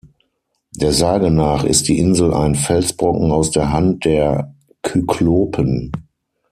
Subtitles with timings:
[0.73, 5.91] Der Sage nach ist die Insel ein Felsbrocken aus der Hand der Kyklopen.